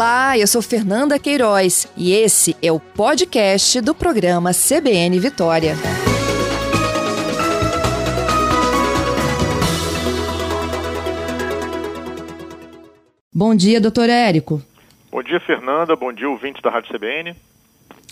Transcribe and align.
Olá, 0.00 0.38
eu 0.38 0.46
sou 0.46 0.62
Fernanda 0.62 1.18
Queiroz 1.18 1.86
e 1.94 2.14
esse 2.14 2.56
é 2.62 2.72
o 2.72 2.80
podcast 2.80 3.82
do 3.82 3.94
programa 3.94 4.50
CBN 4.50 5.20
Vitória. 5.20 5.74
Bom 13.30 13.54
dia, 13.54 13.78
doutor 13.78 14.08
Érico. 14.08 14.62
Bom 15.12 15.22
dia, 15.22 15.38
Fernanda. 15.38 15.94
Bom 15.94 16.10
dia, 16.14 16.30
ouvintes 16.30 16.62
da 16.62 16.70
Rádio 16.70 16.96
CBN. 16.96 17.36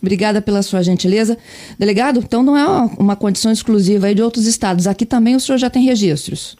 Obrigada 0.02 0.42
pela 0.42 0.60
sua 0.60 0.82
gentileza. 0.82 1.38
Delegado, 1.78 2.20
então 2.20 2.42
não 2.42 2.54
é 2.54 2.66
uma 2.98 3.16
condição 3.16 3.50
exclusiva 3.50 4.14
de 4.14 4.22
outros 4.22 4.46
estados. 4.46 4.86
Aqui 4.86 5.06
também 5.06 5.34
o 5.34 5.40
senhor 5.40 5.56
já 5.56 5.70
tem 5.70 5.86
registros. 5.86 6.54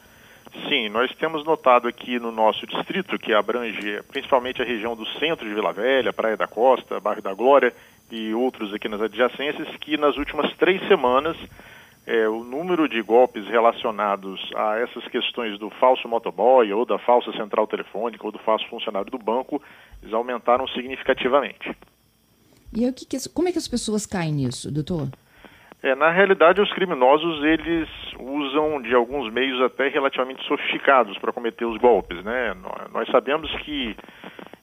Sim, 0.79 0.89
nós 0.91 1.13
temos 1.17 1.45
notado 1.45 1.89
aqui 1.89 2.21
no 2.21 2.31
nosso 2.31 2.65
distrito, 2.65 3.19
que 3.19 3.33
abrange 3.33 4.01
principalmente 4.13 4.63
a 4.63 4.65
região 4.65 4.95
do 4.95 5.05
centro 5.19 5.45
de 5.45 5.53
Vila 5.53 5.73
Velha, 5.73 6.13
Praia 6.13 6.37
da 6.37 6.47
Costa, 6.47 7.01
Bairro 7.01 7.21
da 7.21 7.35
Glória 7.35 7.75
e 8.09 8.33
outros 8.33 8.73
aqui 8.73 8.89
nas 8.89 9.01
adjacências, 9.01 9.69
que 9.81 9.97
nas 9.97 10.17
últimas 10.17 10.57
três 10.57 10.81
semanas 10.87 11.37
é, 12.07 12.29
o 12.29 12.45
número 12.45 12.89
de 12.89 13.03
golpes 13.03 13.45
relacionados 13.49 14.41
a 14.55 14.79
essas 14.79 15.05
questões 15.09 15.59
do 15.59 15.69
falso 15.69 16.07
motoboy 16.07 16.73
ou 16.73 16.87
da 16.87 16.97
falsa 16.97 17.33
central 17.33 17.67
telefônica 17.67 18.25
ou 18.25 18.31
do 18.31 18.39
falso 18.39 18.65
funcionário 18.69 19.11
do 19.11 19.19
banco, 19.19 19.61
eles 20.01 20.15
aumentaram 20.15 20.69
significativamente. 20.69 21.77
E 22.73 22.93
que, 22.93 23.05
que, 23.05 23.29
como 23.31 23.49
é 23.49 23.53
que 23.53 23.59
as 23.59 23.67
pessoas 23.67 24.07
caem 24.07 24.33
nisso, 24.33 24.71
doutor? 24.71 25.09
É, 25.83 25.95
na 25.95 26.11
realidade, 26.11 26.61
os 26.61 26.73
criminosos 26.73 27.45
eles 27.45 27.89
usam 28.19 28.83
de 28.83 28.95
alguns 28.95 29.33
meios 29.33 29.61
até 29.63 29.89
relativamente 29.89 30.45
sofisticados 30.47 31.17
para 31.19 31.33
cometer 31.33 31.65
os 31.65 31.77
golpes, 31.79 32.23
né? 32.25 32.53
Nós 32.93 33.09
sabemos 33.11 33.51
que 33.63 33.97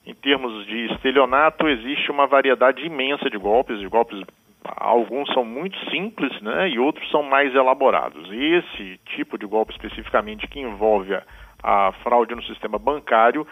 em 0.06 0.14
termos 0.14 0.66
de 0.66 0.92
estelionato 0.92 1.66
existe 1.68 2.10
uma 2.10 2.26
variedade 2.26 2.84
imensa 2.84 3.30
de 3.30 3.38
golpes, 3.38 3.78
de 3.78 3.88
golpes 3.88 4.22
alguns 4.76 5.32
são 5.32 5.44
muito 5.44 5.78
simples, 5.90 6.40
né? 6.42 6.68
E 6.68 6.78
outros 6.78 7.08
são 7.10 7.22
mais 7.22 7.54
elaborados. 7.54 8.28
E 8.30 8.54
esse 8.54 9.00
tipo 9.06 9.38
de 9.38 9.46
golpe 9.46 9.72
especificamente 9.72 10.46
que 10.46 10.60
envolve 10.60 11.14
a, 11.14 11.22
a 11.62 11.92
fraude 12.02 12.34
no 12.34 12.42
sistema 12.42 12.78
bancário 12.78 13.46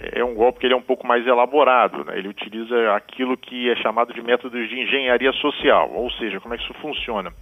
é 0.00 0.24
um 0.24 0.34
golpe 0.34 0.60
que 0.60 0.66
ele 0.66 0.74
é 0.74 0.76
um 0.76 0.82
pouco 0.82 1.06
mais 1.06 1.26
elaborado, 1.26 2.04
né? 2.04 2.18
ele 2.18 2.28
utiliza 2.28 2.94
aquilo 2.94 3.36
que 3.36 3.70
é 3.70 3.76
chamado 3.76 4.12
de 4.12 4.22
métodos 4.22 4.68
de 4.68 4.80
engenharia 4.80 5.32
social, 5.34 5.90
ou 5.92 6.10
seja, 6.12 6.40
como 6.40 6.54
é 6.54 6.56
que 6.56 6.64
isso 6.64 6.74
funciona? 6.74 7.32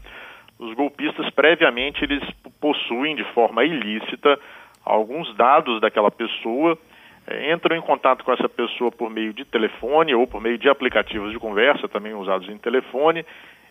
Os 0.59 0.75
golpistas 0.75 1.29
previamente 1.31 2.05
eles 2.05 2.23
possuem 2.61 3.17
de 3.17 3.25
forma 3.33 3.65
ilícita 3.65 4.39
alguns 4.85 5.35
dados 5.35 5.81
daquela 5.81 6.11
pessoa, 6.11 6.79
é, 7.27 7.53
entram 7.53 7.77
em 7.77 7.81
contato 7.81 8.25
com 8.25 8.33
essa 8.33 8.49
pessoa 8.49 8.91
por 8.91 9.09
meio 9.09 9.33
de 9.33 9.45
telefone 9.45 10.15
ou 10.15 10.27
por 10.27 10.41
meio 10.41 10.59
de 10.59 10.69
aplicativos 10.69 11.33
de 11.33 11.39
conversa, 11.39 11.89
também 11.89 12.15
usados 12.15 12.49
em 12.49 12.59
telefone, 12.59 13.25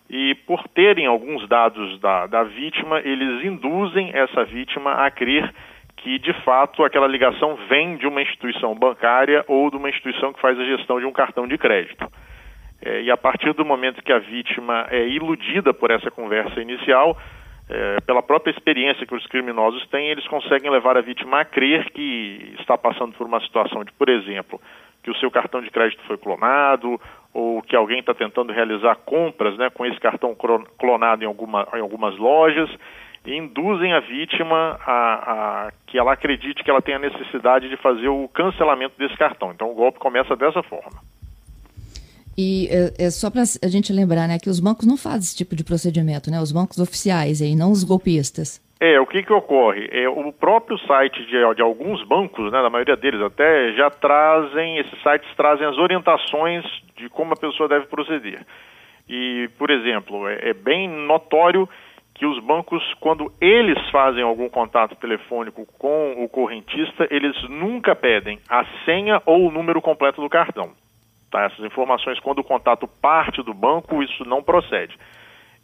e 0.09 0.35
por 0.47 0.67
terem 0.69 1.05
alguns 1.05 1.47
dados 1.47 1.99
da, 1.99 2.27
da 2.27 2.43
vítima, 2.43 2.99
eles 2.99 3.45
induzem 3.45 4.11
essa 4.13 4.43
vítima 4.43 5.05
a 5.05 5.11
crer 5.11 5.53
que 6.01 6.17
de 6.19 6.33
fato 6.43 6.83
aquela 6.83 7.07
ligação 7.07 7.55
vem 7.69 7.95
de 7.95 8.07
uma 8.07 8.21
instituição 8.21 8.75
bancária 8.75 9.45
ou 9.47 9.69
de 9.69 9.77
uma 9.77 9.89
instituição 9.89 10.33
que 10.33 10.41
faz 10.41 10.59
a 10.59 10.65
gestão 10.65 10.99
de 10.99 11.05
um 11.05 11.11
cartão 11.11 11.47
de 11.47 11.57
crédito. 11.57 12.05
É, 12.83 13.03
e 13.03 13.11
a 13.11 13.17
partir 13.17 13.53
do 13.53 13.63
momento 13.63 14.03
que 14.03 14.11
a 14.11 14.19
vítima 14.19 14.87
é 14.89 15.07
iludida 15.07 15.73
por 15.73 15.91
essa 15.91 16.09
conversa 16.09 16.59
inicial, 16.59 17.15
é, 17.69 18.01
pela 18.01 18.23
própria 18.23 18.51
experiência 18.51 19.05
que 19.05 19.13
os 19.15 19.25
criminosos 19.27 19.87
têm, 19.87 20.09
eles 20.09 20.27
conseguem 20.27 20.71
levar 20.71 20.97
a 20.97 21.01
vítima 21.01 21.41
a 21.41 21.45
crer 21.45 21.89
que 21.91 22.55
está 22.59 22.75
passando 22.77 23.13
por 23.13 23.27
uma 23.27 23.39
situação 23.41 23.83
de, 23.83 23.91
por 23.93 24.09
exemplo, 24.09 24.59
que 25.03 25.11
o 25.11 25.15
seu 25.17 25.29
cartão 25.29 25.61
de 25.61 25.69
crédito 25.69 26.01
foi 26.07 26.17
clonado 26.17 26.99
ou 27.33 27.61
que 27.61 27.75
alguém 27.75 27.99
está 27.99 28.13
tentando 28.13 28.51
realizar 28.51 28.95
compras 29.05 29.55
né, 29.57 29.69
com 29.69 29.85
esse 29.85 29.99
cartão 29.99 30.35
clonado 30.77 31.23
em, 31.23 31.27
alguma, 31.27 31.67
em 31.75 31.79
algumas 31.79 32.17
lojas 32.17 32.69
e 33.25 33.35
induzem 33.35 33.93
a 33.93 33.99
vítima 33.99 34.79
a, 34.85 35.13
a, 35.67 35.71
que 35.91 35.99
ela 35.99 36.13
acredite 36.13 36.63
que 36.63 36.71
ela 36.71 36.81
tem 36.81 36.95
a 36.95 36.99
necessidade 36.99 37.67
de 37.67 37.75
fazer 37.75 38.07
o 38.07 38.25
cancelamento 38.29 38.97
desse 38.97 39.17
cartão. 39.17 39.51
Então 39.51 39.69
o 39.69 39.75
golpe 39.75 39.99
começa 39.99 40.37
dessa 40.37 40.63
forma. 40.63 41.01
E 42.37 42.69
é, 42.71 43.07
é 43.07 43.09
só 43.09 43.29
para 43.29 43.41
a 43.41 43.67
gente 43.67 43.91
lembrar, 43.91 44.25
né, 44.25 44.39
que 44.41 44.49
os 44.49 44.61
bancos 44.61 44.87
não 44.87 44.95
fazem 44.95 45.19
esse 45.19 45.35
tipo 45.35 45.53
de 45.53 45.65
procedimento, 45.65 46.31
né? 46.31 46.39
Os 46.39 46.53
bancos 46.53 46.79
oficiais 46.79 47.41
aí, 47.41 47.55
não 47.55 47.71
os 47.71 47.83
golpistas. 47.83 48.61
É, 48.79 48.99
o 49.01 49.05
que 49.05 49.21
que 49.21 49.33
ocorre? 49.33 49.89
É, 49.91 50.07
o 50.07 50.31
próprio 50.31 50.77
site 50.87 51.19
de, 51.25 51.55
de 51.55 51.61
alguns 51.61 52.01
bancos, 52.07 52.51
né, 52.51 52.61
da 52.63 52.69
maioria 52.69 52.95
deles 52.95 53.21
até, 53.21 53.73
já 53.73 53.89
trazem, 53.89 54.79
esses 54.79 55.03
sites 55.03 55.29
trazem 55.35 55.67
as 55.67 55.77
orientações 55.77 56.63
de 56.95 57.09
como 57.09 57.33
a 57.33 57.35
pessoa 57.35 57.67
deve 57.67 57.85
proceder. 57.87 58.43
E, 59.09 59.49
por 59.57 59.69
exemplo, 59.69 60.27
é, 60.27 60.49
é 60.49 60.53
bem 60.53 60.87
notório 60.87 61.67
que 62.21 62.25
os 62.27 62.37
bancos, 62.37 62.83
quando 62.99 63.33
eles 63.41 63.79
fazem 63.89 64.21
algum 64.21 64.47
contato 64.47 64.95
telefônico 64.97 65.65
com 65.79 66.23
o 66.23 66.29
correntista, 66.29 67.07
eles 67.09 67.35
nunca 67.49 67.95
pedem 67.95 68.37
a 68.47 68.63
senha 68.85 69.19
ou 69.25 69.47
o 69.47 69.51
número 69.51 69.81
completo 69.81 70.21
do 70.21 70.29
cartão. 70.29 70.69
Tá? 71.31 71.45
Essas 71.45 71.65
informações, 71.65 72.19
quando 72.19 72.37
o 72.37 72.43
contato 72.43 72.87
parte 72.87 73.41
do 73.41 73.55
banco, 73.55 74.03
isso 74.03 74.23
não 74.23 74.43
procede. 74.43 74.95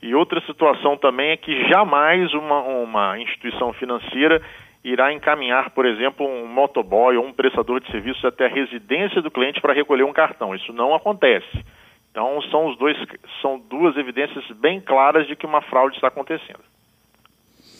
E 0.01 0.15
outra 0.15 0.41
situação 0.47 0.97
também 0.97 1.29
é 1.29 1.37
que 1.37 1.69
jamais 1.69 2.33
uma, 2.33 2.61
uma 2.61 3.19
instituição 3.19 3.71
financeira 3.73 4.41
irá 4.83 5.13
encaminhar, 5.13 5.69
por 5.69 5.85
exemplo, 5.85 6.25
um 6.25 6.47
motoboy 6.47 7.17
ou 7.17 7.23
um 7.23 7.33
prestador 7.33 7.81
de 7.81 7.91
serviços 7.91 8.25
até 8.25 8.47
a 8.47 8.49
residência 8.49 9.21
do 9.21 9.29
cliente 9.29 9.61
para 9.61 9.73
recolher 9.73 10.05
um 10.05 10.13
cartão. 10.13 10.55
Isso 10.55 10.73
não 10.73 10.95
acontece. 10.95 11.63
Então 12.17 12.41
são 12.49 12.65
os 12.65 12.77
dois 12.79 12.97
são 13.43 13.59
duas 13.59 13.95
evidências 13.95 14.43
bem 14.59 14.81
claras 14.81 15.27
de 15.27 15.35
que 15.35 15.45
uma 15.45 15.61
fraude 15.61 15.97
está 15.97 16.07
acontecendo. 16.07 16.61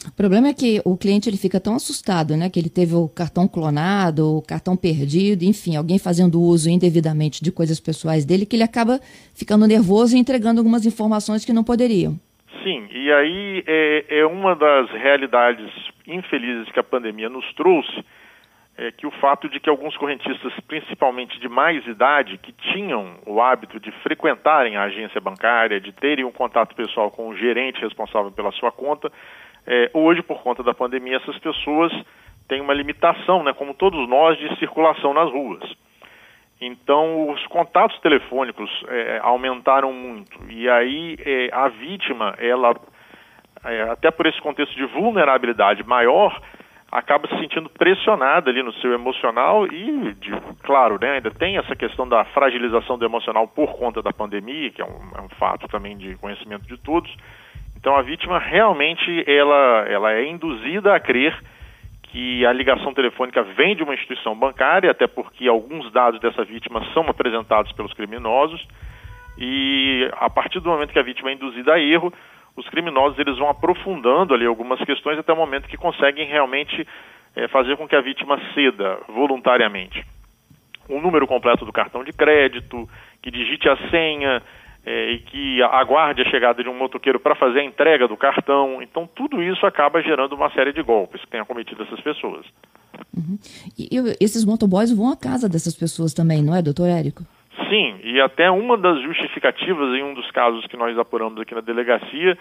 O 0.08 0.16
problema 0.16 0.50
é 0.50 0.54
que 0.54 0.80
o 0.86 0.96
cliente 0.96 1.28
ele 1.28 1.38
fica 1.38 1.60
tão 1.60 1.74
assustado, 1.74 2.38
né, 2.38 2.48
que 2.48 2.60
ele 2.60 2.70
teve 2.70 2.94
o 2.94 3.10
cartão 3.10 3.48
clonado, 3.48 4.38
o 4.38 4.42
cartão 4.44 4.78
perdido, 4.78 5.44
enfim, 5.44 5.76
alguém 5.76 5.98
fazendo 5.98 6.40
uso 6.40 6.70
indevidamente 6.70 7.44
de 7.44 7.52
coisas 7.52 7.80
pessoais 7.80 8.26
dele, 8.26 8.46
que 8.46 8.56
ele 8.56 8.64
acaba 8.64 9.00
ficando 9.36 9.66
nervoso 9.66 10.16
e 10.16 10.20
entregando 10.20 10.60
algumas 10.60 10.86
informações 10.86 11.44
que 11.44 11.52
não 11.52 11.64
poderiam. 11.64 12.14
Sim, 12.64 12.88
e 12.92 13.12
aí 13.12 13.64
é, 13.66 14.20
é 14.20 14.26
uma 14.28 14.56
das 14.56 14.88
realidades 14.92 15.72
infelizes 16.08 16.72
que 16.72 16.80
a 16.80 16.84
pandemia 16.84 17.28
nos 17.28 17.52
trouxe, 17.56 18.06
é 18.78 18.92
que 18.92 19.08
o 19.08 19.12
fato 19.12 19.50
de 19.50 19.60
que 19.60 19.70
alguns 19.70 19.98
correntistas, 19.98 20.54
principalmente 20.68 21.40
de 21.40 21.50
mais 21.50 21.86
idade, 21.88 22.38
que 22.38 22.52
tinham 22.52 23.16
o 23.26 23.42
hábito 23.42 23.80
de 23.80 23.92
frequentarem 24.04 24.78
a 24.78 24.84
agência 24.84 25.20
bancária, 25.20 25.82
de 25.82 25.92
terem 25.92 26.24
um 26.24 26.32
contato 26.32 26.76
pessoal 26.76 27.10
com 27.10 27.28
o 27.28 27.36
gerente 27.36 27.82
responsável 27.82 28.32
pela 28.32 28.52
sua 28.52 28.72
conta, 28.72 29.12
é, 29.66 29.90
hoje, 29.94 30.22
por 30.22 30.42
conta 30.44 30.62
da 30.62 30.76
pandemia, 30.76 31.18
essas 31.18 31.38
pessoas 31.40 31.92
têm 32.48 32.62
uma 32.62 32.74
limitação, 32.74 33.44
né, 33.44 33.52
como 33.52 33.74
todos 33.74 34.08
nós, 34.08 34.38
de 34.38 34.56
circulação 34.60 35.14
nas 35.14 35.30
ruas. 35.32 35.64
Então, 36.62 37.30
os 37.30 37.46
contatos 37.48 38.00
telefônicos 38.00 38.70
é, 38.88 39.20
aumentaram 39.24 39.92
muito. 39.92 40.40
E 40.50 40.70
aí, 40.70 41.18
é, 41.26 41.50
a 41.52 41.68
vítima, 41.68 42.36
ela, 42.38 42.76
é, 43.66 43.82
até 43.84 44.10
por 44.12 44.26
esse 44.28 44.40
contexto 44.42 44.76
de 44.76 44.86
vulnerabilidade 44.86 45.84
maior, 45.84 46.40
acaba 46.92 47.28
se 47.28 47.38
sentindo 47.38 47.70
pressionada 47.70 48.50
ali 48.50 48.64
no 48.64 48.74
seu 48.74 48.94
emocional 48.94 49.68
e, 49.68 50.14
de, 50.16 50.32
claro, 50.64 50.98
né, 51.00 51.16
ainda 51.16 51.32
tem 51.32 51.58
essa 51.58 51.76
questão 51.76 52.08
da 52.08 52.24
fragilização 52.26 52.98
do 52.98 53.06
emocional 53.06 53.48
por 53.48 53.78
conta 53.78 54.02
da 54.02 54.14
pandemia, 54.14 54.72
que 54.72 54.82
é 54.82 54.86
um, 54.86 55.18
é 55.18 55.22
um 55.22 55.30
fato 55.38 55.68
também 55.68 55.98
de 55.98 56.16
conhecimento 56.16 56.66
de 56.66 56.78
todos. 56.78 57.14
Então 57.76 57.96
a 57.96 58.02
vítima 58.02 58.40
realmente 58.40 59.24
ela, 59.30 59.86
ela 59.88 60.14
é 60.14 60.28
induzida 60.28 60.96
a 60.96 61.00
crer 61.00 61.38
que 62.04 62.46
a 62.46 62.54
ligação 62.54 62.94
telefônica 62.94 63.44
vem 63.44 63.76
de 63.76 63.84
uma 63.84 63.94
instituição 63.94 64.34
bancária, 64.34 64.90
até 64.90 65.08
porque 65.08 65.48
alguns 65.48 65.92
dados 65.92 66.20
dessa 66.22 66.44
vítima 66.44 66.84
são 66.94 67.04
apresentados 67.10 67.72
pelos 67.74 67.94
criminosos, 67.94 68.66
e 69.38 70.10
a 70.14 70.30
partir 70.30 70.60
do 70.60 70.70
momento 70.70 70.94
que 70.94 71.00
a 71.00 71.04
vítima 71.04 71.30
é 71.30 71.34
induzida 71.34 71.74
a 71.74 71.80
erro, 71.80 72.12
os 72.58 72.68
criminosos 72.68 73.18
eles 73.20 73.38
vão 73.38 73.50
aprofundando 73.50 74.34
ali 74.34 74.46
algumas 74.46 74.84
questões 74.84 75.18
até 75.18 75.32
o 75.32 75.38
momento 75.38 75.70
que 75.70 75.78
conseguem 75.78 76.28
realmente 76.28 76.86
é, 77.36 77.48
fazer 77.48 77.78
com 77.78 77.88
que 77.88 77.96
a 77.96 78.02
vítima 78.02 78.38
ceda 78.54 79.00
voluntariamente 79.08 80.04
o 80.90 81.02
número 81.02 81.28
completo 81.28 81.66
do 81.66 81.74
cartão 81.74 82.04
de 82.04 82.14
crédito, 82.14 82.90
que 83.22 83.30
digite 83.30 83.68
a 83.68 83.78
senha 83.90 84.42
é, 84.86 85.12
e 85.12 85.20
que 85.20 85.62
aguarde 85.62 86.22
a 86.22 86.30
chegada 86.30 86.64
de 86.64 86.70
um 86.70 86.78
motoqueiro 86.78 87.20
para 87.20 87.36
fazer 87.36 87.60
a 87.60 87.66
entrega 87.66 88.08
do 88.08 88.16
cartão. 88.16 88.82
Então, 88.82 89.08
tudo 89.16 89.44
isso 89.44 89.66
acaba 89.66 90.02
gerando 90.02 90.34
uma 90.34 90.50
série 90.52 90.72
de 90.72 90.82
golpes 90.82 91.22
que 91.22 91.28
tem 91.28 91.40
acometido 91.40 91.84
essas 91.84 92.00
pessoas. 92.02 92.46
Uhum. 93.16 93.38
E, 93.78 93.90
e 93.92 94.16
esses 94.22 94.46
motoboys 94.46 94.92
vão 94.92 95.12
à 95.12 95.18
casa 95.18 95.50
dessas 95.50 95.76
pessoas 95.76 96.14
também, 96.14 96.42
não 96.42 96.56
é, 96.56 96.62
doutor 96.62 96.88
Érico? 96.88 97.24
Sim, 97.70 98.00
e 98.04 98.22
até 98.22 98.50
uma 98.50 98.78
das 98.78 99.02
justificativas 99.02 99.94
em 99.94 100.04
um 100.04 100.14
dos 100.14 100.30
casos 100.32 100.66
que 100.68 100.78
nós 100.78 100.98
apuramos 100.98 101.40
aqui 101.42 101.54
na 101.54 101.62
delegacia 101.62 102.38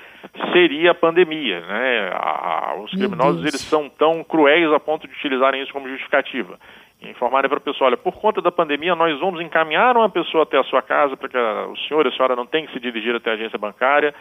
seria 0.53 0.93
a 0.93 0.95
pandemia. 0.95 1.61
Né? 1.61 2.11
A, 2.13 2.71
a, 2.71 2.77
os 2.77 2.91
criminosos 2.91 3.43
eles 3.43 3.61
são 3.61 3.89
tão 3.89 4.23
cruéis 4.23 4.73
a 4.73 4.79
ponto 4.79 5.07
de 5.07 5.15
utilizarem 5.15 5.63
isso 5.63 5.73
como 5.73 5.89
justificativa. 5.89 6.59
E 7.01 7.11
informarem 7.11 7.49
para 7.49 7.59
a 7.59 7.63
pessoa, 7.63 7.89
olha, 7.89 7.97
por 7.97 8.15
conta 8.21 8.41
da 8.41 8.53
pandemia 8.53 8.95
nós 8.95 9.19
vamos 9.19 9.41
encaminhar 9.41 9.97
uma 9.97 10.09
pessoa 10.09 10.45
até 10.45 10.59
a 10.59 10.65
sua 10.65 10.83
casa 10.83 11.17
para 11.17 11.29
que 11.29 11.37
a, 11.37 11.67
o 11.67 11.77
senhor 11.89 12.07
e 12.07 12.09
a 12.09 12.13
senhora 12.13 12.37
não 12.37 12.47
tenham 12.47 12.67
que 12.67 12.73
se 12.73 12.81
dirigir 12.81 13.15
até 13.15 13.31
a 13.31 13.35
agência 13.35 13.59
bancária 13.59 14.15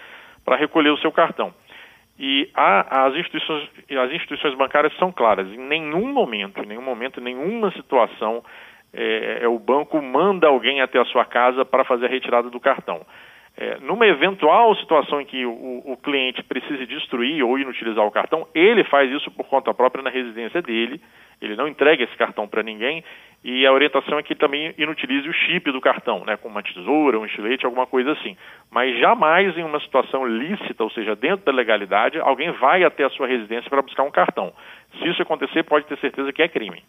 para 0.43 0.55
recolher 0.55 0.89
o 0.89 0.97
seu 0.97 1.11
cartão. 1.11 1.53
E 2.17 2.49
a, 2.53 3.07
as, 3.07 3.15
instituições, 3.15 3.69
as 3.91 4.11
instituições 4.11 4.55
bancárias 4.55 4.95
são 4.97 5.11
claras, 5.11 5.47
em 5.49 5.57
nenhum 5.57 6.13
momento, 6.13 6.63
em 6.63 6.65
nenhum 6.65 6.81
momento, 6.81 7.19
em 7.19 7.23
nenhuma 7.23 7.71
situação, 7.71 8.41
é, 8.95 9.39
é, 9.43 9.47
o 9.47 9.59
banco 9.59 10.01
manda 10.01 10.47
alguém 10.47 10.81
até 10.81 10.99
a 10.99 11.05
sua 11.05 11.25
casa 11.25 11.65
para 11.65 11.83
fazer 11.83 12.05
a 12.05 12.09
retirada 12.09 12.49
do 12.49 12.59
cartão. 12.59 13.05
É, 13.57 13.77
numa 13.79 14.05
eventual 14.05 14.75
situação 14.75 15.21
em 15.21 15.25
que 15.25 15.45
o, 15.45 15.81
o, 15.85 15.97
cliente 15.97 16.43
precise 16.43 16.85
destruir 16.85 17.41
ou 17.41 17.57
inutilizar 17.57 18.05
o 18.05 18.11
cartão, 18.11 18.45
ele 18.53 18.83
faz 18.83 19.09
isso 19.11 19.31
por 19.31 19.47
conta 19.47 19.73
própria 19.73 20.03
na 20.03 20.09
residência 20.09 20.61
dele, 20.61 20.99
ele 21.41 21.55
não 21.55 21.67
entrega 21.67 22.03
esse 22.03 22.15
cartão 22.17 22.47
para 22.47 22.63
ninguém 22.63 23.01
e 23.43 23.65
a 23.65 23.71
orientação 23.71 24.17
é 24.17 24.23
que 24.23 24.33
também 24.33 24.73
inutilize 24.77 25.29
o 25.29 25.33
chip 25.33 25.71
do 25.71 25.79
cartão, 25.79 26.25
né, 26.25 26.35
com 26.35 26.49
uma 26.49 26.63
tesoura, 26.63 27.19
um 27.19 27.25
estilete, 27.25 27.65
alguma 27.65 27.85
coisa 27.85 28.11
assim. 28.11 28.35
Mas 28.71 28.97
jamais 28.99 29.55
em 29.57 29.63
uma 29.63 29.79
situação 29.79 30.25
lícita, 30.25 30.83
ou 30.83 30.89
seja, 30.89 31.15
dentro 31.15 31.45
da 31.45 31.51
legalidade, 31.51 32.19
alguém 32.19 32.51
vai 32.53 32.83
até 32.83 33.03
a 33.03 33.09
sua 33.11 33.27
residência 33.27 33.69
para 33.69 33.83
buscar 33.83 34.03
um 34.03 34.11
cartão. 34.11 34.51
Se 34.97 35.07
isso 35.07 35.21
acontecer, 35.21 35.63
pode 35.63 35.85
ter 35.85 35.97
certeza 35.99 36.33
que 36.33 36.41
é 36.41 36.47
crime. 36.47 36.83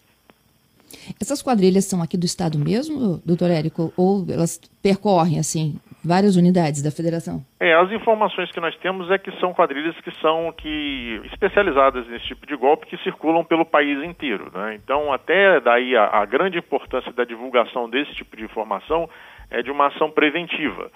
Essas 1.20 1.42
quadrilhas 1.42 1.84
são 1.84 2.02
aqui 2.02 2.16
do 2.16 2.26
estado 2.26 2.58
mesmo, 2.58 3.20
doutor 3.24 3.50
Érico, 3.50 3.92
ou 3.96 4.24
elas 4.28 4.60
percorrem 4.82 5.38
assim 5.38 5.78
várias 6.04 6.36
unidades 6.36 6.82
da 6.82 6.90
federação? 6.90 7.44
É, 7.58 7.74
as 7.74 7.90
informações 7.90 8.50
que 8.52 8.60
nós 8.60 8.76
temos 8.76 9.10
é 9.10 9.18
que 9.18 9.32
são 9.40 9.52
quadrilhas 9.52 9.96
que 10.00 10.10
são 10.20 10.52
que 10.52 11.20
especializadas 11.32 12.06
nesse 12.06 12.26
tipo 12.26 12.46
de 12.46 12.56
golpe 12.56 12.86
que 12.86 12.96
circulam 12.98 13.44
pelo 13.44 13.64
país 13.64 14.02
inteiro, 14.04 14.50
né? 14.54 14.74
Então, 14.74 15.12
até 15.12 15.60
daí 15.60 15.96
a, 15.96 16.20
a 16.20 16.24
grande 16.24 16.58
importância 16.58 17.12
da 17.12 17.24
divulgação 17.24 17.90
desse 17.90 18.14
tipo 18.14 18.36
de 18.36 18.44
informação 18.44 19.10
é 19.50 19.62
de 19.62 19.70
uma 19.70 19.88
ação 19.88 20.10
preventiva, 20.10 20.90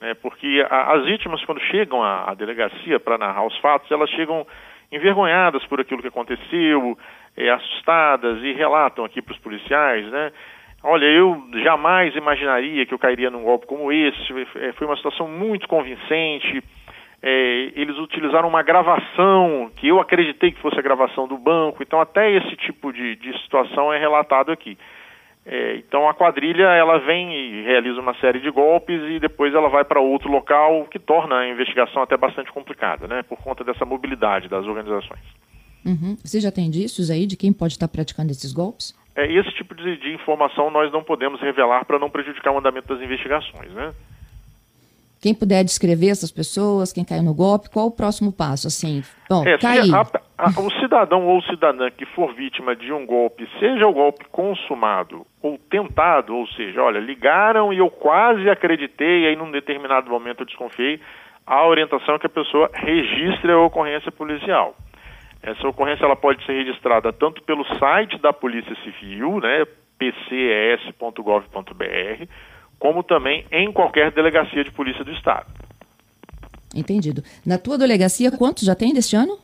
né? 0.00 0.14
Porque 0.14 0.64
a, 0.70 0.94
as 0.94 1.04
vítimas 1.04 1.44
quando 1.44 1.60
chegam 1.60 2.02
à, 2.02 2.30
à 2.30 2.34
delegacia 2.34 3.00
para 3.00 3.18
narrar 3.18 3.46
os 3.46 3.56
fatos, 3.58 3.90
elas 3.90 4.10
chegam 4.10 4.46
envergonhadas 4.94 5.64
por 5.66 5.80
aquilo 5.80 6.00
que 6.00 6.08
aconteceu, 6.08 6.96
é, 7.36 7.50
assustadas 7.50 8.42
e 8.42 8.52
relatam 8.52 9.04
aqui 9.04 9.20
para 9.20 9.32
os 9.32 9.38
policiais, 9.38 10.06
né? 10.10 10.32
Olha, 10.82 11.06
eu 11.06 11.42
jamais 11.62 12.14
imaginaria 12.14 12.84
que 12.84 12.92
eu 12.92 12.98
cairia 12.98 13.30
num 13.30 13.42
golpe 13.42 13.66
como 13.66 13.90
esse. 13.90 14.20
É, 14.56 14.72
foi 14.72 14.86
uma 14.86 14.96
situação 14.96 15.26
muito 15.26 15.66
convincente. 15.66 16.62
É, 17.22 17.72
eles 17.74 17.96
utilizaram 17.96 18.46
uma 18.46 18.62
gravação 18.62 19.70
que 19.76 19.88
eu 19.88 19.98
acreditei 19.98 20.52
que 20.52 20.60
fosse 20.60 20.78
a 20.78 20.82
gravação 20.82 21.26
do 21.26 21.38
banco. 21.38 21.82
Então, 21.82 22.02
até 22.02 22.30
esse 22.30 22.54
tipo 22.56 22.92
de, 22.92 23.16
de 23.16 23.32
situação 23.42 23.90
é 23.90 23.98
relatado 23.98 24.52
aqui. 24.52 24.76
É, 25.46 25.76
então, 25.76 26.08
a 26.08 26.14
quadrilha 26.14 26.64
ela 26.64 26.98
vem 26.98 27.34
e 27.34 27.62
realiza 27.64 28.00
uma 28.00 28.14
série 28.18 28.40
de 28.40 28.50
golpes 28.50 28.98
e 29.10 29.20
depois 29.20 29.54
ela 29.54 29.68
vai 29.68 29.84
para 29.84 30.00
outro 30.00 30.30
local, 30.30 30.80
o 30.80 30.88
que 30.88 30.98
torna 30.98 31.40
a 31.40 31.48
investigação 31.48 32.02
até 32.02 32.16
bastante 32.16 32.50
complicada, 32.50 33.06
né? 33.06 33.22
Por 33.22 33.36
conta 33.38 33.62
dessa 33.62 33.84
mobilidade 33.84 34.48
das 34.48 34.64
organizações. 34.66 35.20
Uhum. 35.84 36.16
Você 36.24 36.40
já 36.40 36.50
tem 36.50 36.66
indícios 36.66 37.10
aí 37.10 37.26
de 37.26 37.36
quem 37.36 37.52
pode 37.52 37.74
estar 37.74 37.88
praticando 37.88 38.32
esses 38.32 38.54
golpes? 38.54 38.94
É, 39.14 39.30
esse 39.30 39.50
tipo 39.50 39.74
de, 39.74 39.98
de 39.98 40.14
informação 40.14 40.70
nós 40.70 40.90
não 40.90 41.04
podemos 41.04 41.40
revelar 41.40 41.84
para 41.84 41.98
não 41.98 42.08
prejudicar 42.08 42.52
o 42.52 42.58
andamento 42.58 42.88
das 42.88 43.02
investigações, 43.02 43.70
né? 43.72 43.92
Quem 45.24 45.34
puder 45.34 45.64
descrever 45.64 46.10
essas 46.10 46.30
pessoas, 46.30 46.92
quem 46.92 47.02
caiu 47.02 47.22
no 47.22 47.32
golpe, 47.32 47.70
qual 47.70 47.86
o 47.86 47.90
próximo 47.90 48.30
passo? 48.30 48.66
Assim, 48.66 49.02
bom, 49.26 49.42
é, 49.46 49.54
a, 49.54 50.02
a, 50.36 50.60
o 50.60 50.70
cidadão 50.78 51.26
ou 51.26 51.40
cidadã 51.44 51.90
que 51.90 52.04
for 52.04 52.34
vítima 52.34 52.76
de 52.76 52.92
um 52.92 53.06
golpe, 53.06 53.48
seja 53.58 53.86
o 53.86 53.92
golpe 53.94 54.26
consumado 54.30 55.24
ou 55.40 55.56
tentado, 55.56 56.36
ou 56.36 56.46
seja, 56.48 56.82
olha, 56.82 56.98
ligaram 56.98 57.72
e 57.72 57.78
eu 57.78 57.88
quase 57.88 58.50
acreditei, 58.50 59.22
e 59.22 59.28
aí 59.28 59.36
num 59.36 59.50
determinado 59.50 60.10
momento 60.10 60.40
eu 60.40 60.46
desconfiei, 60.46 61.00
a 61.46 61.66
orientação 61.66 62.16
é 62.16 62.18
que 62.18 62.26
a 62.26 62.28
pessoa 62.28 62.70
registre 62.74 63.50
a 63.50 63.58
ocorrência 63.60 64.12
policial. 64.12 64.76
Essa 65.42 65.66
ocorrência 65.66 66.04
ela 66.04 66.16
pode 66.16 66.44
ser 66.44 66.52
registrada 66.52 67.10
tanto 67.14 67.42
pelo 67.44 67.64
site 67.78 68.18
da 68.18 68.34
Polícia 68.34 68.76
Civil, 68.84 69.40
né, 69.40 69.64
pces.gov.br, 69.98 71.48
como 72.84 73.02
também 73.02 73.46
em 73.50 73.72
qualquer 73.72 74.10
delegacia 74.10 74.62
de 74.62 74.70
polícia 74.70 75.02
do 75.02 75.10
Estado. 75.10 75.46
Entendido. 76.76 77.22
Na 77.46 77.56
tua 77.56 77.78
delegacia, 77.78 78.30
quantos 78.30 78.62
já 78.62 78.74
tem 78.74 78.92
deste 78.92 79.16
ano? 79.16 79.38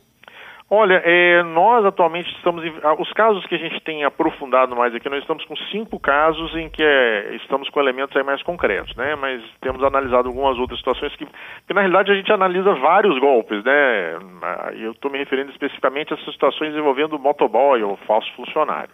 Olha, 0.69 1.01
é, 1.03 1.41
nós 1.41 1.83
atualmente 1.83 2.31
estamos. 2.35 2.63
Ah, 2.83 2.93
os 3.01 3.11
casos 3.13 3.43
que 3.47 3.55
a 3.55 3.57
gente 3.57 3.79
tem 3.81 4.03
aprofundado 4.03 4.75
mais 4.75 4.93
aqui, 4.93 5.09
nós 5.09 5.21
estamos 5.21 5.43
com 5.45 5.55
cinco 5.71 5.99
casos 5.99 6.55
em 6.55 6.69
que 6.69 6.83
é, 6.83 7.35
estamos 7.37 7.67
com 7.69 7.79
elementos 7.79 8.15
aí 8.15 8.21
mais 8.23 8.43
concretos, 8.43 8.95
né? 8.95 9.15
Mas 9.15 9.41
temos 9.59 9.83
analisado 9.83 10.27
algumas 10.27 10.59
outras 10.59 10.77
situações 10.77 11.15
que, 11.15 11.25
que 11.25 11.73
na 11.73 11.81
realidade, 11.81 12.11
a 12.11 12.15
gente 12.15 12.31
analisa 12.31 12.75
vários 12.75 13.17
golpes, 13.17 13.63
né? 13.63 14.19
Ah, 14.43 14.71
eu 14.75 14.91
estou 14.91 15.09
me 15.09 15.17
referindo 15.17 15.49
especificamente 15.49 16.13
a 16.13 16.15
essas 16.15 16.31
situações 16.31 16.75
envolvendo 16.75 17.17
motoboy 17.17 17.81
ou 17.81 17.97
falso 18.05 18.31
funcionário, 18.35 18.93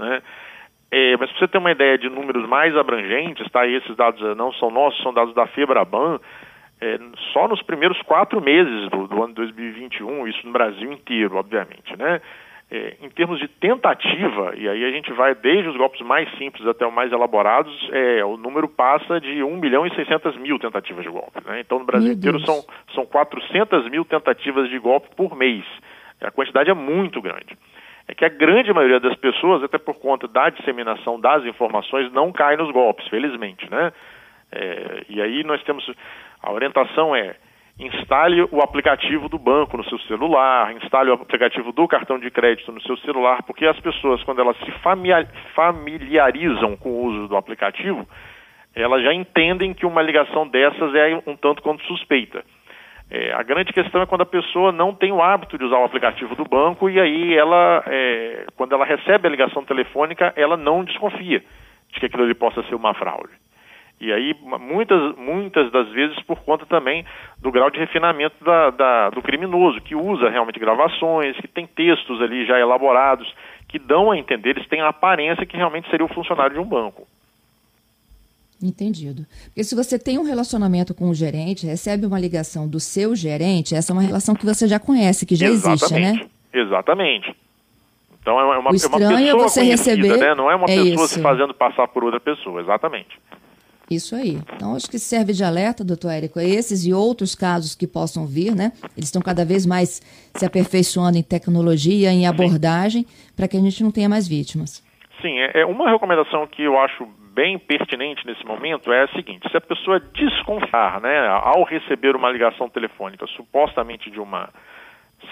né? 0.00 0.20
É, 0.96 1.16
mas 1.16 1.28
para 1.30 1.40
você 1.40 1.48
ter 1.48 1.58
uma 1.58 1.72
ideia 1.72 1.98
de 1.98 2.08
números 2.08 2.48
mais 2.48 2.76
abrangentes, 2.76 3.50
tá? 3.50 3.66
E 3.66 3.74
esses 3.74 3.96
dados 3.96 4.36
não 4.36 4.52
são 4.52 4.70
nossos, 4.70 5.02
são 5.02 5.12
dados 5.12 5.34
da 5.34 5.44
FEBRABAN 5.48 6.20
é, 6.80 6.98
só 7.32 7.48
nos 7.48 7.60
primeiros 7.62 8.00
quatro 8.02 8.40
meses 8.40 8.88
do, 8.90 9.08
do, 9.08 9.24
ano 9.24 9.34
2021, 9.34 10.28
isso 10.28 10.46
no 10.46 10.52
Brasil 10.52 10.92
inteiro, 10.92 11.34
obviamente, 11.34 11.96
né? 11.98 12.20
É, 12.70 12.96
em 13.02 13.08
termos 13.08 13.40
de 13.40 13.48
tentativa, 13.48 14.54
e 14.56 14.68
aí 14.68 14.84
a 14.84 14.90
gente 14.92 15.12
vai 15.12 15.34
desde 15.34 15.68
os 15.68 15.76
golpes 15.76 16.00
mais 16.00 16.30
simples 16.38 16.64
até 16.64 16.86
os 16.86 16.94
mais 16.94 17.10
elaborados, 17.10 17.72
é, 17.92 18.24
o 18.24 18.36
número 18.36 18.68
passa 18.68 19.20
de 19.20 19.42
1 19.42 19.56
milhão 19.56 19.84
e 19.84 19.94
600 19.96 20.36
mil 20.38 20.60
tentativas 20.60 21.02
de 21.02 21.10
golpe. 21.10 21.40
Né? 21.44 21.60
Então, 21.60 21.80
no 21.80 21.84
Brasil 21.84 22.12
inteiro 22.12 22.38
são, 22.40 22.64
são 22.94 23.04
400 23.04 23.90
mil 23.90 24.04
tentativas 24.04 24.70
de 24.70 24.78
golpe 24.78 25.08
por 25.16 25.36
mês. 25.36 25.64
A 26.20 26.30
quantidade 26.30 26.70
é 26.70 26.74
muito 26.74 27.20
grande. 27.20 27.58
É 28.06 28.14
que 28.14 28.24
a 28.24 28.28
grande 28.28 28.72
maioria 28.72 29.00
das 29.00 29.16
pessoas, 29.16 29.62
até 29.62 29.78
por 29.78 29.94
conta 29.94 30.28
da 30.28 30.50
disseminação 30.50 31.18
das 31.18 31.44
informações, 31.44 32.12
não 32.12 32.30
cai 32.32 32.56
nos 32.56 32.70
golpes, 32.70 33.08
felizmente, 33.08 33.70
né? 33.70 33.92
É, 34.52 35.04
e 35.08 35.20
aí 35.22 35.42
nós 35.42 35.62
temos 35.64 35.84
a 36.42 36.52
orientação 36.52 37.16
é 37.16 37.34
instale 37.78 38.42
o 38.52 38.60
aplicativo 38.60 39.28
do 39.28 39.38
banco 39.38 39.76
no 39.76 39.84
seu 39.84 39.98
celular, 40.00 40.72
instale 40.76 41.10
o 41.10 41.14
aplicativo 41.14 41.72
do 41.72 41.88
cartão 41.88 42.18
de 42.18 42.30
crédito 42.30 42.70
no 42.70 42.80
seu 42.82 42.96
celular, 42.98 43.42
porque 43.42 43.66
as 43.66 43.78
pessoas, 43.80 44.22
quando 44.22 44.40
elas 44.40 44.56
se 44.58 44.70
familiarizam 45.54 46.76
com 46.76 46.90
o 46.90 47.04
uso 47.06 47.28
do 47.28 47.36
aplicativo, 47.36 48.06
elas 48.74 49.02
já 49.02 49.12
entendem 49.12 49.74
que 49.74 49.86
uma 49.86 50.02
ligação 50.02 50.46
dessas 50.46 50.94
é 50.94 51.20
um 51.26 51.36
tanto 51.36 51.62
quanto 51.62 51.82
suspeita. 51.84 52.44
É, 53.10 53.32
a 53.32 53.42
grande 53.42 53.72
questão 53.72 54.02
é 54.02 54.06
quando 54.06 54.22
a 54.22 54.26
pessoa 54.26 54.72
não 54.72 54.94
tem 54.94 55.12
o 55.12 55.22
hábito 55.22 55.58
de 55.58 55.64
usar 55.64 55.78
o 55.78 55.84
aplicativo 55.84 56.34
do 56.34 56.44
banco 56.44 56.88
e 56.88 56.98
aí 56.98 57.34
ela, 57.34 57.84
é, 57.86 58.46
quando 58.56 58.72
ela 58.72 58.84
recebe 58.84 59.28
a 59.28 59.30
ligação 59.30 59.64
telefônica, 59.64 60.32
ela 60.36 60.56
não 60.56 60.82
desconfia 60.84 61.42
de 61.92 62.00
que 62.00 62.06
aquilo 62.06 62.24
ali 62.24 62.34
possa 62.34 62.62
ser 62.64 62.74
uma 62.74 62.94
fraude. 62.94 63.32
E 64.00 64.12
aí, 64.12 64.34
muitas, 64.42 65.16
muitas 65.16 65.70
das 65.70 65.88
vezes, 65.90 66.20
por 66.22 66.42
conta 66.44 66.66
também 66.66 67.06
do 67.40 67.52
grau 67.52 67.70
de 67.70 67.78
refinamento 67.78 68.42
da, 68.44 68.70
da, 68.70 69.10
do 69.10 69.22
criminoso, 69.22 69.80
que 69.80 69.94
usa 69.94 70.28
realmente 70.28 70.58
gravações, 70.58 71.36
que 71.36 71.46
tem 71.46 71.66
textos 71.66 72.20
ali 72.20 72.44
já 72.44 72.58
elaborados, 72.58 73.32
que 73.68 73.78
dão 73.78 74.10
a 74.10 74.18
entender, 74.18 74.50
eles 74.50 74.68
têm 74.68 74.80
a 74.80 74.88
aparência 74.88 75.46
que 75.46 75.56
realmente 75.56 75.88
seria 75.90 76.04
o 76.04 76.12
funcionário 76.12 76.54
de 76.54 76.60
um 76.60 76.66
banco. 76.66 77.06
Entendido. 78.66 79.26
Porque 79.46 79.62
se 79.62 79.74
você 79.74 79.98
tem 79.98 80.18
um 80.18 80.24
relacionamento 80.24 80.94
com 80.94 81.08
o 81.10 81.14
gerente, 81.14 81.66
recebe 81.66 82.06
uma 82.06 82.18
ligação 82.18 82.66
do 82.66 82.80
seu 82.80 83.14
gerente, 83.14 83.74
essa 83.74 83.92
é 83.92 83.94
uma 83.94 84.02
relação 84.02 84.34
que 84.34 84.46
você 84.46 84.66
já 84.66 84.78
conhece, 84.78 85.26
que 85.26 85.36
já 85.36 85.46
Exatamente. 85.46 85.84
existe, 85.84 86.22
né? 86.22 86.30
Exatamente. 86.52 87.36
Então 88.20 88.40
é 88.40 88.58
uma, 88.58 88.70
é 88.70 88.72
o 88.72 88.74
estranho 88.74 89.28
é 89.28 89.34
uma 89.34 89.44
pessoa 89.44 89.44
é 89.44 89.48
você 89.48 89.62
receber... 89.62 90.16
né? 90.16 90.34
Não 90.34 90.50
é 90.50 90.56
uma 90.56 90.64
é 90.64 90.76
pessoa 90.76 91.04
isso. 91.04 91.08
se 91.08 91.20
fazendo 91.20 91.52
passar 91.52 91.86
por 91.88 92.04
outra 92.04 92.18
pessoa, 92.18 92.62
exatamente. 92.62 93.20
Isso 93.90 94.16
aí. 94.16 94.38
Então, 94.56 94.74
acho 94.74 94.90
que 94.90 94.98
serve 94.98 95.34
de 95.34 95.44
alerta, 95.44 95.84
doutor 95.84 96.10
Érico, 96.10 96.38
a 96.38 96.44
esses 96.44 96.86
e 96.86 96.94
outros 96.94 97.34
casos 97.34 97.74
que 97.74 97.86
possam 97.86 98.26
vir, 98.26 98.54
né? 98.54 98.72
Eles 98.96 99.08
estão 99.08 99.20
cada 99.20 99.44
vez 99.44 99.66
mais 99.66 100.00
se 100.34 100.46
aperfeiçoando 100.46 101.18
em 101.18 101.22
tecnologia, 101.22 102.10
em 102.10 102.26
abordagem, 102.26 103.04
para 103.36 103.46
que 103.46 103.58
a 103.58 103.60
gente 103.60 103.82
não 103.82 103.90
tenha 103.90 104.08
mais 104.08 104.26
vítimas. 104.26 104.82
Sim, 105.20 105.38
é, 105.38 105.60
é 105.60 105.66
uma 105.66 105.90
recomendação 105.90 106.46
que 106.46 106.62
eu 106.62 106.78
acho 106.78 107.06
bem 107.34 107.58
pertinente 107.58 108.24
nesse 108.26 108.46
momento 108.46 108.92
é 108.92 109.02
a 109.02 109.08
seguinte: 109.08 109.50
se 109.50 109.56
a 109.56 109.60
pessoa 109.60 109.98
desconfiar, 109.98 111.00
né, 111.00 111.26
ao 111.28 111.64
receber 111.64 112.14
uma 112.14 112.30
ligação 112.30 112.68
telefônica 112.68 113.26
supostamente 113.28 114.10
de 114.10 114.20
uma 114.20 114.48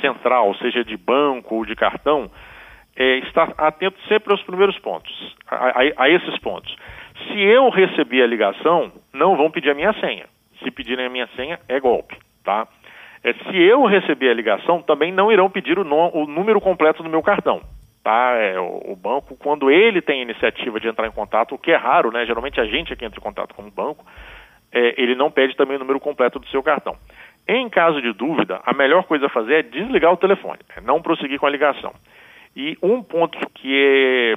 central, 0.00 0.54
seja 0.56 0.84
de 0.84 0.96
banco 0.96 1.54
ou 1.54 1.64
de 1.64 1.76
cartão, 1.76 2.30
é, 2.96 3.18
estar 3.18 3.54
atento 3.56 3.98
sempre 4.08 4.32
aos 4.32 4.42
primeiros 4.42 4.78
pontos, 4.78 5.12
a, 5.48 5.56
a, 5.56 6.04
a 6.04 6.08
esses 6.08 6.38
pontos. 6.38 6.74
Se 7.28 7.40
eu 7.40 7.68
receber 7.70 8.22
a 8.22 8.26
ligação, 8.26 8.92
não 9.12 9.36
vão 9.36 9.50
pedir 9.50 9.70
a 9.70 9.74
minha 9.74 9.92
senha. 9.94 10.26
Se 10.62 10.70
pedirem 10.70 11.06
a 11.06 11.10
minha 11.10 11.28
senha, 11.36 11.58
é 11.68 11.78
golpe, 11.78 12.16
tá? 12.44 12.66
É, 13.24 13.32
se 13.32 13.56
eu 13.56 13.84
receber 13.84 14.30
a 14.30 14.34
ligação, 14.34 14.82
também 14.82 15.12
não 15.12 15.30
irão 15.30 15.48
pedir 15.48 15.78
o, 15.78 15.82
o 15.82 16.26
número 16.26 16.60
completo 16.60 17.02
do 17.02 17.08
meu 17.08 17.22
cartão. 17.22 17.62
Tá? 18.02 18.32
É, 18.36 18.58
o, 18.58 18.92
o, 18.92 18.96
banco, 18.96 19.36
quando 19.36 19.70
ele 19.70 20.02
tem 20.02 20.20
a 20.20 20.22
iniciativa 20.22 20.80
de 20.80 20.88
entrar 20.88 21.06
em 21.06 21.12
contato, 21.12 21.54
o 21.54 21.58
que 21.58 21.70
é 21.70 21.76
raro, 21.76 22.10
né? 22.10 22.26
geralmente 22.26 22.60
a 22.60 22.64
gente 22.64 22.92
é 22.92 22.96
que 22.96 23.04
entra 23.04 23.18
em 23.18 23.22
contato 23.22 23.54
com 23.54 23.62
o 23.62 23.70
banco, 23.70 24.04
é, 24.72 25.00
ele 25.00 25.14
não 25.14 25.30
pede 25.30 25.54
também 25.54 25.76
o 25.76 25.78
número 25.78 26.00
completo 26.00 26.38
do 26.38 26.48
seu 26.48 26.62
cartão. 26.62 26.96
Em 27.46 27.68
caso 27.68 28.00
de 28.00 28.12
dúvida, 28.12 28.60
a 28.64 28.72
melhor 28.72 29.04
coisa 29.04 29.26
a 29.26 29.30
fazer 29.30 29.54
é 29.54 29.62
desligar 29.62 30.12
o 30.12 30.16
telefone, 30.16 30.60
é 30.76 30.80
não 30.80 31.02
prosseguir 31.02 31.38
com 31.38 31.46
a 31.46 31.50
ligação. 31.50 31.92
E 32.56 32.76
um 32.82 33.02
ponto 33.02 33.38
que 33.54 34.36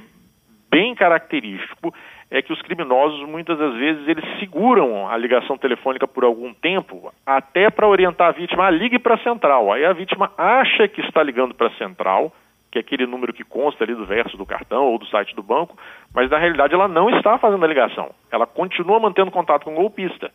bem 0.70 0.94
característico 0.94 1.92
é 2.30 2.42
que 2.42 2.52
os 2.52 2.60
criminosos 2.62 3.26
muitas 3.28 3.58
das 3.58 3.74
vezes 3.74 4.08
eles 4.08 4.24
seguram 4.38 5.08
a 5.08 5.16
ligação 5.16 5.56
telefônica 5.56 6.06
por 6.08 6.24
algum 6.24 6.52
tempo, 6.52 7.12
até 7.24 7.70
para 7.70 7.86
orientar 7.86 8.28
a 8.28 8.32
vítima, 8.32 8.66
ah, 8.66 8.70
ligue 8.70 8.98
para 8.98 9.14
a 9.14 9.18
central. 9.18 9.72
Aí 9.72 9.84
a 9.84 9.92
vítima 9.92 10.32
acha 10.36 10.88
que 10.88 11.00
está 11.00 11.22
ligando 11.22 11.54
para 11.54 11.68
a 11.68 11.76
central, 11.76 12.32
que 12.70 12.78
é 12.78 12.80
aquele 12.80 13.06
número 13.06 13.32
que 13.32 13.44
consta 13.44 13.84
ali 13.84 13.94
do 13.94 14.04
verso 14.04 14.36
do 14.36 14.46
cartão 14.46 14.84
ou 14.86 14.98
do 14.98 15.06
site 15.06 15.34
do 15.34 15.42
banco, 15.42 15.76
mas 16.14 16.30
na 16.30 16.38
realidade 16.38 16.74
ela 16.74 16.88
não 16.88 17.10
está 17.10 17.38
fazendo 17.38 17.64
a 17.64 17.68
ligação. 17.68 18.10
Ela 18.30 18.46
continua 18.46 19.00
mantendo 19.00 19.30
contato 19.30 19.64
com 19.64 19.72
o 19.72 19.76
golpista. 19.76 20.30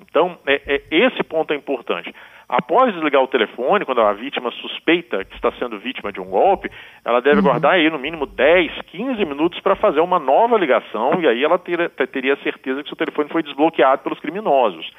Então, 0.00 0.38
é, 0.46 0.60
é, 0.66 0.82
esse 0.90 1.22
ponto 1.22 1.52
é 1.52 1.56
importante. 1.56 2.14
Após 2.48 2.92
desligar 2.94 3.22
o 3.22 3.28
telefone, 3.28 3.84
quando 3.84 4.00
a 4.00 4.12
vítima 4.12 4.52
suspeita 4.52 5.24
que 5.24 5.34
está 5.34 5.50
sendo 5.52 5.80
vítima 5.80 6.12
de 6.12 6.20
um 6.20 6.26
golpe, 6.26 6.70
ela 7.04 7.20
deve 7.20 7.38
uhum. 7.38 7.42
guardar 7.42 7.72
aí 7.72 7.90
no 7.90 7.98
mínimo 7.98 8.24
10, 8.24 8.82
15 8.82 9.24
minutos 9.24 9.58
para 9.60 9.74
fazer 9.74 10.00
uma 10.00 10.18
nova 10.20 10.56
ligação 10.56 11.20
e 11.20 11.26
aí 11.26 11.42
ela 11.42 11.58
ter, 11.58 11.90
teria 12.08 12.36
certeza 12.36 12.82
que 12.82 12.88
seu 12.88 12.96
telefone 12.96 13.30
foi 13.30 13.42
desbloqueado 13.42 14.02
pelos 14.02 14.20
criminosos. 14.20 14.92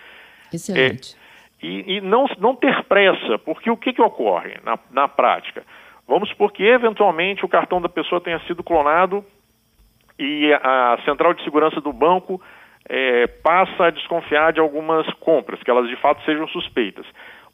Excelente. 0.54 1.16
É, 1.16 1.66
e, 1.66 1.98
e 1.98 2.02
não, 2.02 2.26
não 2.38 2.54
ter 2.54 2.84
pressa, 2.84 3.40
porque 3.40 3.70
o 3.70 3.78
que, 3.78 3.94
que 3.94 4.02
ocorre 4.02 4.58
na, 4.64 4.78
na 4.92 5.08
prática? 5.08 5.64
Vamos 6.08 6.30
supor 6.30 6.52
que 6.52 6.64
eventualmente 6.64 7.44
o 7.44 7.50
cartão 7.50 7.82
da 7.82 7.90
pessoa 7.90 8.22
tenha 8.22 8.40
sido 8.42 8.64
clonado 8.64 9.26
e 10.18 10.52
a 10.54 10.98
central 11.04 11.34
de 11.34 11.44
segurança 11.44 11.82
do 11.82 11.92
banco 11.92 12.42
é, 12.90 13.28
passa 13.28 13.86
a 13.86 13.92
desconfiar 13.92 14.54
de 14.54 14.60
algumas 14.60 15.06
compras, 15.16 15.62
que 15.62 15.70
elas 15.70 15.88
de 15.90 15.96
fato 15.98 16.24
sejam 16.24 16.48
suspeitas. 16.48 17.06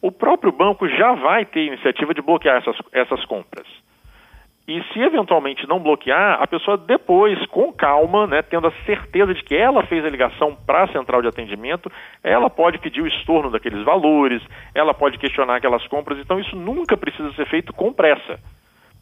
O 0.02 0.12
próprio 0.12 0.52
banco 0.52 0.88
já 0.88 1.14
vai 1.14 1.46
ter 1.46 1.66
iniciativa 1.66 2.14
de 2.14 2.22
bloquear 2.22 2.58
essas, 2.58 2.78
essas 2.92 3.26
compras. 3.26 3.66
E 4.65 4.82
se 4.93 5.00
eventualmente 5.00 5.67
não 5.67 5.79
bloquear, 5.79 6.41
a 6.41 6.48
pessoa 6.48 6.77
depois, 6.77 7.38
com 7.48 7.74
calma, 7.74 8.25
né, 8.25 8.41
tendo 8.41 8.67
a 8.67 8.72
certeza 8.86 9.34
de 9.34 9.43
que 9.43 9.55
ela 9.55 9.84
fez 9.84 10.05
a 10.05 10.10
ligação 10.10 10.55
para 10.65 10.84
a 10.84 10.88
central 10.88 11.22
de 11.22 11.27
atendimento, 11.27 11.91
ela 12.24 12.50
pode 12.50 12.77
pedir 12.77 13.01
o 13.01 13.08
estorno 13.08 13.51
daqueles 13.51 13.84
valores, 13.84 14.41
ela 14.74 14.93
pode 14.93 15.17
questionar 15.17 15.58
aquelas 15.58 15.86
compras. 15.88 16.17
Então, 16.20 16.39
isso 16.39 16.55
nunca 16.55 16.96
precisa 16.96 17.34
ser 17.34 17.46
feito 17.48 17.74
com 17.74 17.91
pressa. 17.91 18.39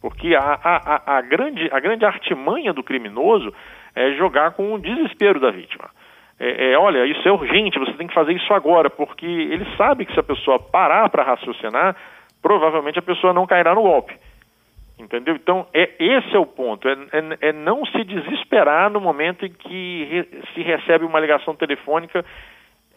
Porque 0.00 0.34
a, 0.34 0.40
a, 0.40 1.18
a, 1.18 1.20
grande, 1.20 1.68
a 1.72 1.78
grande 1.78 2.04
artimanha 2.04 2.72
do 2.72 2.82
criminoso 2.82 3.54
é 3.94 4.12
jogar 4.14 4.52
com 4.52 4.74
o 4.74 4.80
desespero 4.80 5.38
da 5.38 5.52
vítima 5.52 5.88
é, 6.42 6.72
é, 6.72 6.78
olha, 6.78 7.06
isso 7.06 7.26
é 7.26 7.30
urgente, 7.30 7.78
você 7.78 7.92
tem 7.92 8.08
que 8.08 8.14
fazer 8.14 8.32
isso 8.32 8.52
agora, 8.52 8.90
porque 8.90 9.24
ele 9.24 9.64
sabe 9.76 10.04
que 10.04 10.12
se 10.12 10.18
a 10.18 10.24
pessoa 10.24 10.58
parar 10.58 11.08
para 11.08 11.22
raciocinar, 11.22 11.94
provavelmente 12.42 12.98
a 12.98 13.02
pessoa 13.02 13.32
não 13.32 13.46
cairá 13.46 13.72
no 13.76 13.82
golpe. 13.82 14.18
Entendeu? 14.98 15.34
Então, 15.34 15.66
é, 15.72 15.90
esse 15.98 16.34
é 16.34 16.38
o 16.38 16.46
ponto, 16.46 16.88
é, 16.88 16.92
é, 16.92 17.48
é 17.48 17.52
não 17.52 17.84
se 17.86 18.04
desesperar 18.04 18.90
no 18.90 19.00
momento 19.00 19.44
em 19.44 19.50
que 19.50 20.04
re, 20.04 20.42
se 20.54 20.62
recebe 20.62 21.04
uma 21.04 21.18
ligação 21.18 21.56
telefônica 21.56 22.24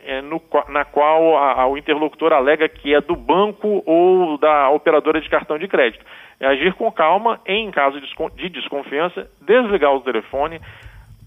é, 0.06 0.22
no, 0.22 0.42
na 0.70 0.86
qual 0.86 1.36
a, 1.38 1.62
a, 1.62 1.68
o 1.68 1.78
interlocutor 1.78 2.32
alega 2.32 2.70
que 2.70 2.94
é 2.94 3.02
do 3.02 3.16
banco 3.16 3.82
ou 3.86 4.38
da 4.38 4.70
operadora 4.70 5.20
de 5.20 5.30
cartão 5.30 5.58
de 5.58 5.68
crédito. 5.68 6.06
É 6.40 6.46
agir 6.48 6.74
com 6.74 6.92
calma, 6.92 7.40
em 7.46 7.72
caso 7.72 8.00
de 8.00 8.50
desconfiança, 8.50 9.28
desligar 9.42 9.94
o 9.94 10.02
telefone, 10.02 10.62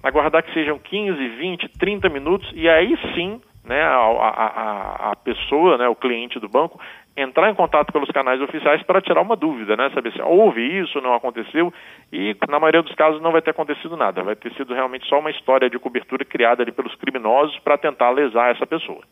aguardar 0.03 0.45
que 0.45 0.53
sejam 0.53 0.79
15, 0.79 1.29
20, 1.29 1.69
30 1.79 2.09
minutos 2.09 2.51
e 2.55 2.69
aí 2.69 2.97
sim 3.15 3.41
né, 3.69 3.83
a, 3.83 3.99
a, 3.99 5.11
a, 5.13 5.17
pessoa, 5.17 5.77
né, 5.77 5.87
o 5.89 5.95
cliente 5.95 6.41
do 6.41 6.49
banco, 6.49 6.81
entrar 7.17 7.51
em 7.51 7.55
contato 7.55 7.93
pelos 7.93 8.11
canais 8.11 8.41
oficiais 8.41 8.83
para 8.83 9.03
tirar 9.03 9.21
uma 9.21 9.37
dúvida, 9.37 9.77
né, 9.77 9.91
saber 9.95 10.13
se 10.13 10.23
houve 10.23 10.63
isso, 10.63 11.01
não 11.01 11.15
aconteceu, 11.15 11.73
e 12.11 12.35
na 12.49 12.59
maioria 12.59 12.83
dos 12.83 12.95
casos 12.95 13.21
não 13.21 13.31
vai 13.31 13.43
ter 13.43 13.51
acontecido 13.51 13.97
nada, 13.97 14.23
vai 14.23 14.35
ter 14.35 14.53
sido 14.55 14.73
realmente 14.73 15.07
só 15.07 15.19
uma 15.19 15.31
história 15.31 15.69
de 15.69 15.79
cobertura 15.79 16.25
criada 16.25 16.63
ali 16.63 16.73
pelos 16.73 16.95
criminosos 16.95 17.59
para 17.59 17.77
tentar 17.77 18.11
lesar 18.11 18.51
essa 18.53 18.67
pessoa. 18.67 19.03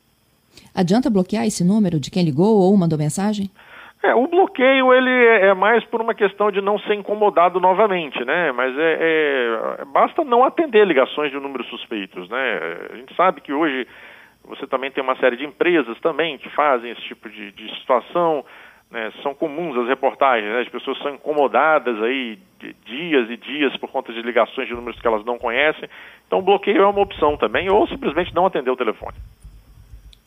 Adianta 0.75 1.11
bloquear 1.11 1.45
esse 1.45 1.63
número 1.63 2.01
de 2.01 2.11
quem 2.11 2.25
ligou 2.25 2.63
ou 2.63 2.77
mandou 2.77 2.99
mensagem? 2.99 3.51
É, 4.03 4.15
o 4.15 4.27
bloqueio 4.29 4.93
ele 4.95 5.11
é, 5.11 5.49
é, 5.49 5.55
mais 5.55 5.85
por 5.87 6.01
uma 6.01 6.15
questão 6.15 6.51
de 6.51 6.61
não 6.61 6.79
ser 6.79 6.95
incomodado 6.95 7.59
novamente, 7.59 8.25
né? 8.25 8.53
Mas 8.53 8.77
é, 8.79 8.99
é, 9.81 9.85
basta 9.87 10.23
não 10.23 10.45
atender 10.45 10.87
ligações 10.87 11.33
de 11.33 11.41
números 11.41 11.67
suspeitos, 11.69 12.29
né? 12.29 12.61
A 12.93 12.97
gente 12.97 13.15
sabe 13.17 13.41
que 13.41 13.53
hoje 13.53 13.87
você 14.47 14.67
também 14.67 14.91
tem 14.91 15.03
uma 15.03 15.17
série 15.17 15.37
de 15.37 15.45
empresas 15.45 15.99
também 16.01 16.39
que 16.39 16.49
fazem 16.51 16.91
esse 16.91 17.03
tipo 17.03 17.29
de, 17.29 17.53
de 17.53 17.79
situação, 17.79 18.45
né? 18.91 19.13
São 19.23 19.35
comuns 19.35 19.77
as 19.77 19.89
reportagens, 19.89 20.51
né? 20.51 20.61
As 20.61 20.69
pessoas 20.69 20.97
são 20.99 21.15
incomodadas 21.15 22.01
aí 22.03 22.39
dias 22.85 23.29
e 23.29 23.37
dias 23.37 23.77
por 23.77 23.91
conta 23.91 24.13
de 24.13 24.23
ligações 24.23 24.69
de 24.69 24.75
números 24.75 25.01
que 25.01 25.07
elas 25.07 25.25
não 25.25 25.39
conhecem. 25.39 25.89
Então, 26.27 26.39
o 26.39 26.43
bloqueio 26.43 26.83
é 26.83 26.87
uma 26.87 27.01
opção 27.01 27.37
também, 27.37 27.69
ou 27.69 27.87
simplesmente 27.89 28.35
não 28.35 28.47
atender 28.47 28.71
o 28.71 28.77
telefone. 28.77 29.17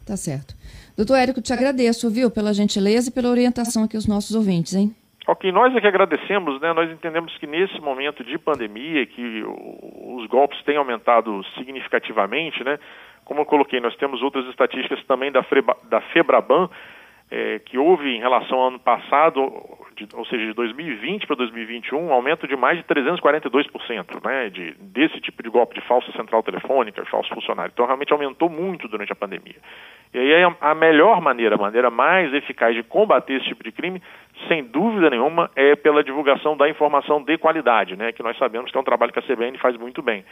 Tá 0.05 0.17
certo. 0.17 0.55
Doutor 0.97 1.15
Érico, 1.15 1.41
te 1.41 1.53
agradeço, 1.53 2.09
viu, 2.09 2.29
pela 2.29 2.53
gentileza 2.53 3.09
e 3.09 3.13
pela 3.13 3.29
orientação 3.29 3.83
aqui 3.83 3.95
aos 3.95 4.07
nossos 4.07 4.35
ouvintes, 4.35 4.73
hein? 4.73 4.93
Ok, 5.27 5.51
nós 5.51 5.75
é 5.75 5.79
que 5.79 5.87
agradecemos, 5.87 6.59
né? 6.59 6.73
Nós 6.73 6.89
entendemos 6.89 7.37
que 7.37 7.45
nesse 7.45 7.79
momento 7.79 8.23
de 8.23 8.37
pandemia, 8.39 9.05
que 9.05 9.43
os 9.45 10.25
golpes 10.27 10.61
têm 10.63 10.75
aumentado 10.75 11.43
significativamente, 11.55 12.63
né? 12.63 12.79
Como 13.29 13.41
eu 13.41 13.45
coloquei, 13.45 13.79
nós 13.79 13.95
temos 13.97 14.23
outras 14.23 14.43
estatísticas 14.47 15.05
também 15.05 15.31
da, 15.31 15.43
Freba, 15.43 15.77
da 15.83 16.01
Febraban, 16.01 16.67
é, 17.29 17.59
que 17.59 17.77
houve 17.77 18.09
em 18.09 18.19
relação 18.19 18.57
ao 18.57 18.67
ano 18.69 18.79
passado, 18.79 19.39
de, 19.95 20.07
ou 20.15 20.25
seja, 20.25 20.47
de 20.47 20.53
2020 20.53 21.27
para 21.27 21.35
2021, 21.35 22.07
um 22.07 22.11
aumento 22.11 22.47
de 22.47 22.55
mais 22.55 22.79
de 22.79 22.83
342% 22.85 24.25
né, 24.25 24.49
de, 24.49 24.73
desse 24.79 25.21
tipo 25.21 25.43
de 25.43 25.49
golpe 25.51 25.75
de 25.75 25.81
falsa 25.81 26.11
central 26.13 26.41
telefônica, 26.41 27.05
falso 27.05 27.31
funcionário. 27.31 27.71
Então, 27.71 27.85
realmente 27.85 28.11
aumentou 28.11 28.49
muito 28.49 28.87
durante 28.87 29.11
a 29.11 29.15
pandemia. 29.15 29.57
E 30.11 30.17
aí 30.17 30.55
a 30.59 30.73
melhor 30.73 31.21
maneira, 31.21 31.53
a 31.53 31.59
maneira 31.59 31.91
mais 31.91 32.33
eficaz 32.33 32.73
de 32.73 32.81
combater 32.81 33.33
esse 33.33 33.45
tipo 33.45 33.63
de 33.63 33.71
crime, 33.71 34.01
sem 34.47 34.63
dúvida 34.63 35.11
nenhuma, 35.11 35.51
é 35.55 35.75
pela 35.75 36.03
divulgação 36.03 36.57
da 36.57 36.67
informação 36.67 37.21
de 37.21 37.37
qualidade, 37.37 37.95
né, 37.95 38.11
que 38.11 38.23
nós 38.23 38.35
sabemos 38.39 38.71
que 38.71 38.77
é 38.77 38.81
um 38.81 38.83
trabalho 38.83 39.13
que 39.13 39.19
a 39.19 39.21
CBN 39.21 39.55
faz 39.59 39.77
muito 39.77 40.01
bem. 40.01 40.25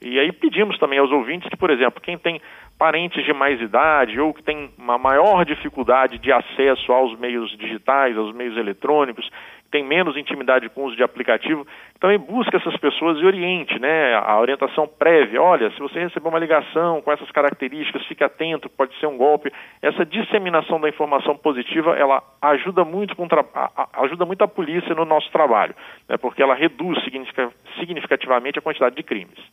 E 0.00 0.18
aí 0.18 0.30
pedimos 0.32 0.78
também 0.78 0.98
aos 0.98 1.10
ouvintes 1.10 1.48
que, 1.48 1.56
por 1.56 1.70
exemplo, 1.70 2.00
quem 2.00 2.16
tem 2.16 2.40
parentes 2.78 3.24
de 3.24 3.32
mais 3.32 3.60
idade 3.60 4.20
ou 4.20 4.32
que 4.32 4.42
tem 4.42 4.70
uma 4.78 4.96
maior 4.96 5.44
dificuldade 5.44 6.18
de 6.18 6.30
acesso 6.30 6.92
aos 6.92 7.18
meios 7.18 7.50
digitais, 7.58 8.16
aos 8.16 8.32
meios 8.32 8.56
eletrônicos, 8.56 9.28
tem 9.70 9.84
menos 9.84 10.16
intimidade 10.16 10.68
com 10.70 10.82
o 10.82 10.84
uso 10.86 10.96
de 10.96 11.02
aplicativo, 11.02 11.66
também 12.00 12.18
busque 12.18 12.56
essas 12.56 12.76
pessoas 12.78 13.18
e 13.18 13.24
oriente, 13.24 13.78
né? 13.78 14.14
A 14.14 14.38
orientação 14.40 14.86
prévia, 14.86 15.42
olha, 15.42 15.70
se 15.72 15.78
você 15.78 15.98
receber 16.00 16.28
uma 16.28 16.38
ligação 16.38 17.02
com 17.02 17.12
essas 17.12 17.30
características, 17.30 18.06
fique 18.06 18.24
atento, 18.24 18.70
pode 18.70 18.98
ser 18.98 19.06
um 19.06 19.16
golpe. 19.16 19.52
Essa 19.82 20.06
disseminação 20.06 20.80
da 20.80 20.88
informação 20.88 21.36
positiva, 21.36 21.96
ela 21.96 22.22
ajuda 22.40 22.84
muito, 22.84 23.14
ajuda 23.92 24.24
muito 24.24 24.42
a 24.42 24.48
polícia 24.48 24.94
no 24.94 25.04
nosso 25.04 25.30
trabalho, 25.30 25.74
né? 26.08 26.16
porque 26.16 26.42
ela 26.42 26.54
reduz 26.54 26.98
significativamente 27.78 28.58
a 28.58 28.62
quantidade 28.62 28.96
de 28.96 29.02
crimes. 29.02 29.38